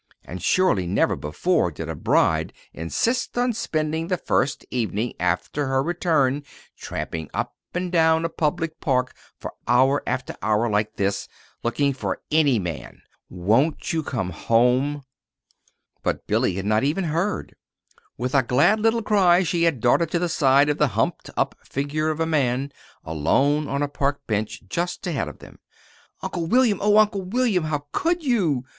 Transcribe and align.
And 0.25 0.41
surely 0.41 0.87
never 0.87 1.15
before 1.15 1.69
did 1.69 1.87
a 1.87 1.93
bride 1.93 2.53
insist 2.73 3.37
on 3.37 3.53
spending 3.53 4.07
the 4.07 4.17
first 4.17 4.65
evening 4.71 5.13
after 5.19 5.67
her 5.67 5.83
return 5.83 6.41
tramping 6.75 7.29
up 7.35 7.53
and 7.75 7.91
down 7.91 8.25
a 8.25 8.29
public 8.29 8.79
park 8.79 9.13
for 9.37 9.53
hour 9.67 10.01
after 10.07 10.35
hour 10.41 10.67
like 10.71 10.95
this, 10.95 11.27
looking 11.61 11.93
for 11.93 12.19
any 12.31 12.57
man. 12.57 13.03
Won't 13.29 13.93
you 13.93 14.01
come 14.01 14.31
home?" 14.31 15.03
But 16.01 16.25
Billy 16.25 16.55
had 16.55 16.65
not 16.65 16.83
even 16.83 17.03
heard. 17.03 17.53
With 18.17 18.33
a 18.33 18.41
glad 18.41 18.79
little 18.79 19.03
cry 19.03 19.43
she 19.43 19.65
had 19.65 19.79
darted 19.79 20.09
to 20.09 20.17
the 20.17 20.27
side 20.29 20.67
of 20.67 20.79
the 20.79 20.87
humped 20.97 21.29
up 21.37 21.53
figure 21.63 22.09
of 22.09 22.19
a 22.19 22.25
man 22.25 22.71
alone 23.05 23.67
on 23.67 23.83
a 23.83 23.87
park 23.87 24.25
bench 24.25 24.63
just 24.67 25.05
ahead 25.05 25.27
of 25.27 25.37
them. 25.37 25.59
"Uncle 26.23 26.47
William! 26.47 26.79
Oh, 26.81 26.97
Uncle 26.97 27.21
William, 27.21 27.65
how 27.65 27.85
could 27.93 28.23
you?" 28.23 28.65